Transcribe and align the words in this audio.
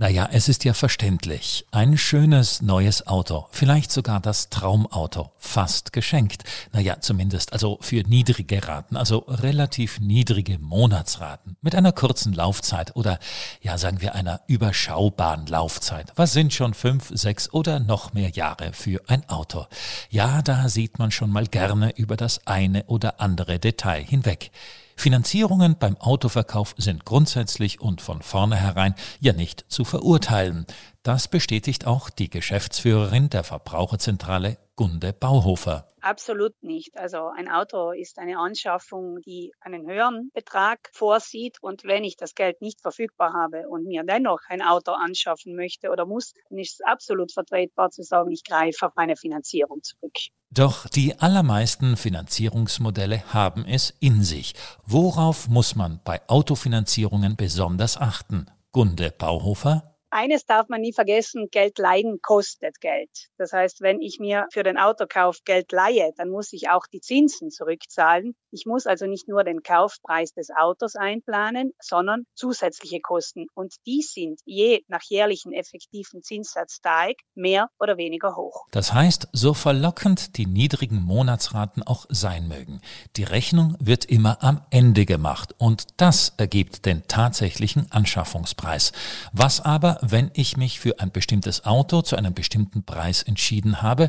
Naja, 0.00 0.28
es 0.30 0.48
ist 0.48 0.62
ja 0.62 0.74
verständlich. 0.74 1.66
Ein 1.72 1.98
schönes 1.98 2.62
neues 2.62 3.08
Auto, 3.08 3.48
vielleicht 3.50 3.90
sogar 3.90 4.20
das 4.20 4.48
Traumauto, 4.48 5.32
fast 5.38 5.92
geschenkt. 5.92 6.44
Naja, 6.72 7.00
zumindest 7.00 7.52
also 7.52 7.78
für 7.80 8.04
niedrige 8.04 8.68
Raten, 8.68 8.96
also 8.96 9.24
relativ 9.26 9.98
niedrige 9.98 10.60
Monatsraten, 10.60 11.56
mit 11.62 11.74
einer 11.74 11.90
kurzen 11.90 12.32
Laufzeit 12.32 12.94
oder 12.94 13.18
ja, 13.60 13.76
sagen 13.76 14.00
wir 14.00 14.14
einer 14.14 14.40
überschaubaren 14.46 15.48
Laufzeit. 15.48 16.12
Was 16.14 16.32
sind 16.32 16.54
schon 16.54 16.74
fünf, 16.74 17.10
sechs 17.12 17.52
oder 17.52 17.80
noch 17.80 18.12
mehr 18.12 18.30
Jahre 18.30 18.72
für 18.74 19.02
ein 19.08 19.28
Auto? 19.28 19.66
Ja, 20.10 20.42
da 20.42 20.68
sieht 20.68 21.00
man 21.00 21.10
schon 21.10 21.32
mal 21.32 21.48
gerne 21.48 21.90
über 21.96 22.16
das 22.16 22.46
eine 22.46 22.84
oder 22.84 23.20
andere 23.20 23.58
Detail 23.58 24.04
hinweg. 24.04 24.52
Finanzierungen 24.98 25.78
beim 25.78 25.96
Autoverkauf 25.96 26.74
sind 26.76 27.04
grundsätzlich 27.04 27.80
und 27.80 28.02
von 28.02 28.20
vornherein 28.20 28.96
ja 29.20 29.32
nicht 29.32 29.64
zu 29.68 29.84
verurteilen. 29.84 30.66
Das 31.04 31.28
bestätigt 31.28 31.86
auch 31.86 32.10
die 32.10 32.28
Geschäftsführerin 32.28 33.30
der 33.30 33.44
Verbraucherzentrale 33.44 34.58
Gunde 34.74 35.12
Bauhofer. 35.12 35.88
Absolut 36.00 36.54
nicht. 36.62 36.98
Also 36.98 37.28
ein 37.28 37.48
Auto 37.48 37.92
ist 37.92 38.18
eine 38.18 38.38
Anschaffung, 38.38 39.20
die 39.20 39.52
einen 39.60 39.86
höheren 39.88 40.30
Betrag 40.34 40.90
vorsieht. 40.92 41.58
Und 41.60 41.84
wenn 41.84 42.02
ich 42.02 42.16
das 42.16 42.34
Geld 42.34 42.60
nicht 42.60 42.80
verfügbar 42.80 43.32
habe 43.34 43.68
und 43.68 43.84
mir 43.84 44.02
dennoch 44.02 44.40
ein 44.48 44.62
Auto 44.62 44.92
anschaffen 44.92 45.54
möchte 45.54 45.90
oder 45.90 46.06
muss, 46.06 46.34
dann 46.50 46.58
ist 46.58 46.80
es 46.80 46.86
absolut 46.86 47.32
vertretbar 47.32 47.90
zu 47.90 48.02
sagen, 48.02 48.32
ich 48.32 48.42
greife 48.42 48.86
auf 48.86 48.92
meine 48.96 49.16
Finanzierung 49.16 49.82
zurück. 49.82 50.16
Doch 50.50 50.88
die 50.88 51.18
allermeisten 51.18 51.96
Finanzierungsmodelle 51.96 53.22
haben 53.34 53.66
es 53.66 53.94
in 54.00 54.22
sich. 54.22 54.54
Worauf 54.84 55.48
muss 55.48 55.76
man 55.76 56.00
bei 56.04 56.20
Autofinanzierungen 56.28 57.36
besonders 57.36 57.98
achten? 57.98 58.46
Gunde 58.72 59.10
Bauhofer 59.10 59.98
eines 60.10 60.46
darf 60.46 60.68
man 60.68 60.80
nie 60.80 60.92
vergessen, 60.92 61.48
Geld 61.50 61.78
leihen 61.78 62.20
kostet 62.22 62.80
Geld. 62.80 63.10
Das 63.36 63.52
heißt, 63.52 63.82
wenn 63.82 64.00
ich 64.00 64.18
mir 64.18 64.46
für 64.52 64.62
den 64.62 64.78
Autokauf 64.78 65.40
Geld 65.44 65.70
leihe, 65.72 66.12
dann 66.16 66.30
muss 66.30 66.52
ich 66.52 66.70
auch 66.70 66.86
die 66.86 67.00
Zinsen 67.00 67.50
zurückzahlen. 67.50 68.34
Ich 68.50 68.64
muss 68.64 68.86
also 68.86 69.06
nicht 69.06 69.28
nur 69.28 69.44
den 69.44 69.62
Kaufpreis 69.62 70.32
des 70.32 70.48
Autos 70.50 70.96
einplanen, 70.96 71.72
sondern 71.80 72.24
zusätzliche 72.34 73.00
Kosten. 73.00 73.46
Und 73.54 73.74
die 73.86 74.02
sind 74.02 74.40
je 74.46 74.82
nach 74.88 75.02
jährlichen 75.02 75.52
effektiven 75.52 76.22
Zinssatz 76.22 76.76
steig 76.76 77.18
mehr 77.34 77.68
oder 77.78 77.98
weniger 77.98 78.36
hoch. 78.36 78.64
Das 78.70 78.94
heißt, 78.94 79.28
so 79.32 79.52
verlockend 79.52 80.36
die 80.38 80.46
niedrigen 80.46 81.02
Monatsraten 81.02 81.82
auch 81.82 82.06
sein 82.08 82.48
mögen, 82.48 82.80
die 83.16 83.24
Rechnung 83.24 83.76
wird 83.80 84.06
immer 84.06 84.42
am 84.42 84.62
Ende 84.70 85.04
gemacht 85.04 85.54
und 85.58 85.86
das 85.98 86.32
ergibt 86.38 86.86
den 86.86 87.06
tatsächlichen 87.06 87.92
Anschaffungspreis. 87.92 88.92
Was 89.32 89.60
aber 89.60 89.98
wenn 90.02 90.30
ich 90.34 90.56
mich 90.56 90.80
für 90.80 91.00
ein 91.00 91.12
bestimmtes 91.12 91.66
Auto 91.66 92.02
zu 92.02 92.16
einem 92.16 92.34
bestimmten 92.34 92.84
Preis 92.84 93.22
entschieden 93.22 93.82
habe 93.82 94.08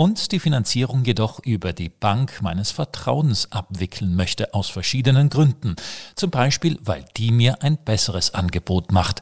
und 0.00 0.32
die 0.32 0.40
Finanzierung 0.40 1.04
jedoch 1.04 1.40
über 1.44 1.74
die 1.74 1.90
Bank 1.90 2.40
meines 2.40 2.70
Vertrauens 2.70 3.52
abwickeln 3.52 4.16
möchte 4.16 4.54
aus 4.54 4.70
verschiedenen 4.70 5.28
Gründen, 5.28 5.76
zum 6.14 6.30
Beispiel 6.30 6.78
weil 6.82 7.04
die 7.18 7.30
mir 7.30 7.62
ein 7.62 7.76
besseres 7.76 8.32
Angebot 8.32 8.92
macht. 8.92 9.20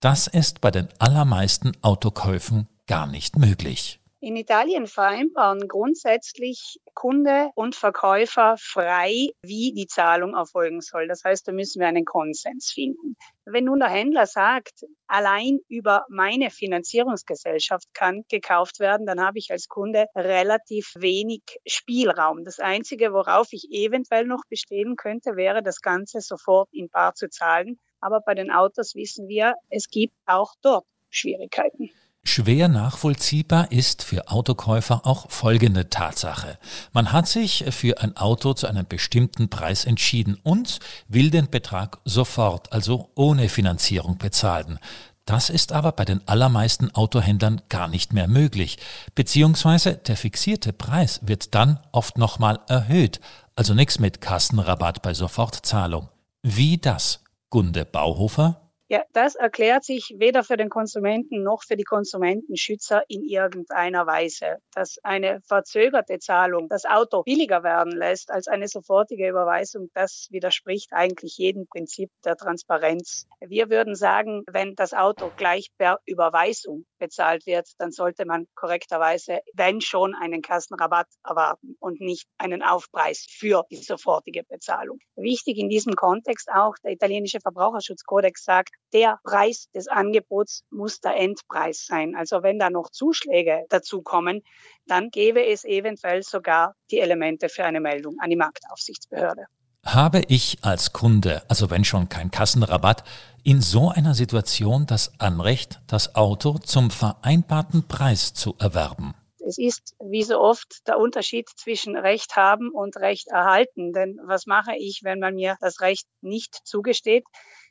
Das 0.00 0.26
ist 0.26 0.62
bei 0.62 0.70
den 0.70 0.88
allermeisten 0.98 1.72
Autokäufen 1.82 2.68
gar 2.86 3.06
nicht 3.06 3.36
möglich. 3.36 4.00
In 4.24 4.36
Italien 4.36 4.86
vereinbaren 4.86 5.68
grundsätzlich 5.68 6.80
Kunde 6.94 7.50
und 7.54 7.74
Verkäufer 7.74 8.56
frei, 8.58 9.28
wie 9.42 9.74
die 9.74 9.86
Zahlung 9.86 10.32
erfolgen 10.32 10.80
soll. 10.80 11.08
Das 11.08 11.24
heißt, 11.24 11.46
da 11.46 11.52
müssen 11.52 11.80
wir 11.80 11.88
einen 11.88 12.06
Konsens 12.06 12.70
finden. 12.72 13.18
Wenn 13.44 13.64
nun 13.64 13.80
der 13.80 13.90
Händler 13.90 14.24
sagt, 14.24 14.86
allein 15.06 15.58
über 15.68 16.06
meine 16.08 16.48
Finanzierungsgesellschaft 16.48 17.92
kann 17.92 18.24
gekauft 18.30 18.80
werden, 18.80 19.04
dann 19.04 19.20
habe 19.20 19.38
ich 19.38 19.50
als 19.50 19.68
Kunde 19.68 20.06
relativ 20.16 20.94
wenig 20.96 21.42
Spielraum. 21.66 22.44
Das 22.44 22.60
Einzige, 22.60 23.12
worauf 23.12 23.48
ich 23.50 23.70
eventuell 23.72 24.24
noch 24.24 24.44
bestehen 24.48 24.96
könnte, 24.96 25.36
wäre, 25.36 25.62
das 25.62 25.82
Ganze 25.82 26.22
sofort 26.22 26.70
in 26.72 26.88
Bar 26.88 27.12
zu 27.12 27.28
zahlen. 27.28 27.78
Aber 28.00 28.22
bei 28.22 28.34
den 28.34 28.50
Autos 28.50 28.94
wissen 28.94 29.28
wir, 29.28 29.56
es 29.68 29.90
gibt 29.90 30.14
auch 30.24 30.54
dort 30.62 30.86
Schwierigkeiten. 31.10 31.90
Schwer 32.26 32.68
nachvollziehbar 32.68 33.70
ist 33.70 34.02
für 34.02 34.28
Autokäufer 34.28 35.06
auch 35.06 35.30
folgende 35.30 35.90
Tatsache. 35.90 36.58
Man 36.92 37.12
hat 37.12 37.28
sich 37.28 37.64
für 37.70 38.00
ein 38.00 38.16
Auto 38.16 38.54
zu 38.54 38.66
einem 38.66 38.86
bestimmten 38.86 39.50
Preis 39.50 39.84
entschieden 39.84 40.38
und 40.42 40.80
will 41.06 41.30
den 41.30 41.50
Betrag 41.50 41.98
sofort, 42.04 42.72
also 42.72 43.10
ohne 43.14 43.48
Finanzierung 43.48 44.16
bezahlen. 44.16 44.78
Das 45.26 45.48
ist 45.48 45.72
aber 45.72 45.92
bei 45.92 46.04
den 46.04 46.26
allermeisten 46.26 46.94
Autohändlern 46.94 47.62
gar 47.68 47.88
nicht 47.88 48.12
mehr 48.12 48.28
möglich, 48.28 48.78
beziehungsweise 49.14 49.94
der 49.94 50.16
fixierte 50.16 50.72
Preis 50.72 51.20
wird 51.22 51.54
dann 51.54 51.78
oft 51.92 52.18
nochmal 52.18 52.60
erhöht, 52.68 53.20
also 53.54 53.74
nichts 53.74 53.98
mit 53.98 54.20
Kassenrabatt 54.20 55.02
bei 55.02 55.14
Sofortzahlung. 55.14 56.08
Wie 56.42 56.78
das? 56.78 57.20
Gunde 57.48 57.84
Bauhofer? 57.84 58.63
Das 59.12 59.34
erklärt 59.34 59.84
sich 59.84 60.14
weder 60.18 60.44
für 60.44 60.56
den 60.56 60.68
Konsumenten 60.68 61.42
noch 61.42 61.62
für 61.62 61.76
die 61.76 61.84
Konsumentenschützer 61.84 63.02
in 63.08 63.24
irgendeiner 63.24 64.06
Weise. 64.06 64.58
Dass 64.72 64.98
eine 65.02 65.40
verzögerte 65.46 66.18
Zahlung 66.18 66.68
das 66.68 66.84
Auto 66.84 67.22
billiger 67.22 67.62
werden 67.62 67.92
lässt 67.92 68.30
als 68.30 68.48
eine 68.48 68.68
sofortige 68.68 69.28
Überweisung, 69.28 69.90
das 69.94 70.28
widerspricht 70.30 70.92
eigentlich 70.92 71.36
jedem 71.38 71.66
Prinzip 71.66 72.10
der 72.24 72.36
Transparenz. 72.36 73.26
Wir 73.40 73.70
würden 73.70 73.94
sagen, 73.94 74.42
wenn 74.50 74.74
das 74.74 74.92
Auto 74.92 75.30
gleich 75.36 75.68
per 75.78 75.98
Überweisung 76.06 76.84
bezahlt 76.98 77.46
wird, 77.46 77.68
dann 77.78 77.90
sollte 77.90 78.24
man 78.26 78.46
korrekterweise, 78.54 79.40
wenn 79.54 79.80
schon, 79.80 80.14
einen 80.14 80.42
Kassenrabatt 80.42 81.08
erwarten 81.26 81.76
und 81.80 82.00
nicht 82.00 82.26
einen 82.38 82.62
Aufpreis 82.62 83.26
für 83.28 83.64
die 83.70 83.76
sofortige 83.76 84.42
Bezahlung. 84.44 84.98
Wichtig 85.16 85.58
in 85.58 85.68
diesem 85.68 85.94
Kontext 85.94 86.48
auch, 86.52 86.74
der 86.82 86.92
italienische 86.92 87.40
Verbraucherschutzkodex 87.40 88.44
sagt, 88.44 88.70
der 88.92 89.18
Preis 89.24 89.68
des 89.74 89.88
Angebots 89.88 90.64
muss 90.70 91.00
der 91.00 91.16
Endpreis 91.16 91.86
sein. 91.86 92.14
Also 92.14 92.42
wenn 92.42 92.58
da 92.58 92.70
noch 92.70 92.90
Zuschläge 92.90 93.64
dazukommen, 93.68 94.42
dann 94.86 95.10
gäbe 95.10 95.44
es 95.44 95.64
eventuell 95.64 96.22
sogar 96.22 96.74
die 96.90 96.98
Elemente 96.98 97.48
für 97.48 97.64
eine 97.64 97.80
Meldung 97.80 98.16
an 98.20 98.30
die 98.30 98.36
Marktaufsichtsbehörde. 98.36 99.46
Habe 99.84 100.22
ich 100.28 100.58
als 100.62 100.92
Kunde, 100.92 101.42
also 101.48 101.70
wenn 101.70 101.84
schon 101.84 102.08
kein 102.08 102.30
Kassenrabatt, 102.30 103.04
in 103.42 103.60
so 103.60 103.90
einer 103.90 104.14
Situation 104.14 104.86
das 104.86 105.12
Anrecht, 105.20 105.80
das 105.86 106.14
Auto 106.14 106.58
zum 106.58 106.90
vereinbarten 106.90 107.86
Preis 107.86 108.32
zu 108.32 108.54
erwerben? 108.58 109.14
Es 109.46 109.58
ist 109.58 109.94
wie 110.00 110.22
so 110.22 110.40
oft 110.40 110.86
der 110.88 110.98
Unterschied 110.98 111.50
zwischen 111.54 111.96
Recht 111.96 112.34
haben 112.34 112.70
und 112.70 112.96
Recht 112.96 113.28
erhalten. 113.28 113.92
Denn 113.92 114.18
was 114.24 114.46
mache 114.46 114.74
ich, 114.74 115.00
wenn 115.02 115.18
man 115.18 115.34
mir 115.34 115.56
das 115.60 115.82
Recht 115.82 116.06
nicht 116.22 116.60
zugesteht? 116.64 117.24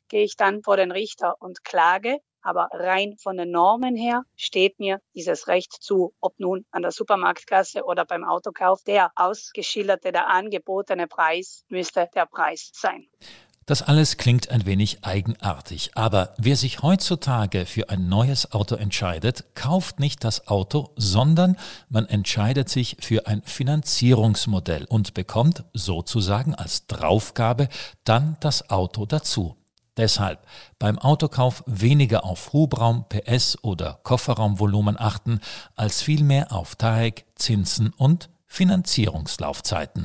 Gehe 0.09 0.23
ich 0.23 0.35
dann 0.35 0.63
vor 0.63 0.77
den 0.77 0.91
Richter 0.91 1.35
und 1.39 1.63
klage. 1.63 2.19
Aber 2.45 2.67
rein 2.73 3.15
von 3.21 3.37
den 3.37 3.51
Normen 3.51 3.95
her 3.95 4.23
steht 4.35 4.77
mir 4.77 4.99
dieses 5.15 5.47
Recht 5.47 5.71
zu, 5.71 6.13
ob 6.19 6.37
nun 6.39 6.65
an 6.71 6.81
der 6.81 6.91
Supermarktkasse 6.91 7.85
oder 7.85 8.05
beim 8.05 8.25
Autokauf. 8.25 8.83
Der 8.83 9.11
ausgeschilderte, 9.15 10.11
der 10.11 10.29
angebotene 10.29 11.07
Preis 11.07 11.63
müsste 11.69 12.09
der 12.13 12.25
Preis 12.25 12.69
sein. 12.73 13.07
Das 13.65 13.81
alles 13.81 14.17
klingt 14.17 14.49
ein 14.49 14.65
wenig 14.65 15.05
eigenartig, 15.05 15.91
aber 15.95 16.33
wer 16.37 16.57
sich 16.57 16.81
heutzutage 16.81 17.65
für 17.65 17.89
ein 17.89 18.09
neues 18.09 18.51
Auto 18.51 18.75
entscheidet, 18.75 19.55
kauft 19.55 20.01
nicht 20.01 20.25
das 20.25 20.49
Auto, 20.49 20.89
sondern 20.97 21.55
man 21.87 22.05
entscheidet 22.05 22.67
sich 22.67 22.97
für 22.99 23.25
ein 23.25 23.41
Finanzierungsmodell 23.41 24.83
und 24.89 25.13
bekommt 25.13 25.63
sozusagen 25.71 26.53
als 26.53 26.87
Draufgabe 26.87 27.69
dann 28.03 28.35
das 28.41 28.69
Auto 28.69 29.05
dazu. 29.05 29.55
Deshalb 29.97 30.45
beim 30.79 30.97
Autokauf 30.97 31.63
weniger 31.67 32.25
auf 32.25 32.51
Hubraum, 32.51 33.05
PS 33.09 33.57
oder 33.61 33.99
Kofferraumvolumen 34.03 34.99
achten, 34.99 35.39
als 35.75 36.01
vielmehr 36.01 36.51
auf 36.51 36.75
TAEG, 36.75 37.25
Zinsen 37.35 37.93
und 37.95 38.29
Finanzierungslaufzeiten. 38.47 40.01